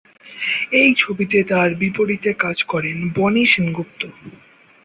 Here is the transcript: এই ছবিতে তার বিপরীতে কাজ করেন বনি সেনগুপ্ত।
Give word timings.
এই 0.79 0.91
ছবিতে 0.97 1.37
তার 1.43 1.69
বিপরীতে 1.81 2.31
কাজ 2.43 2.57
করেন 2.63 2.97
বনি 3.15 3.43
সেনগুপ্ত। 3.45 4.01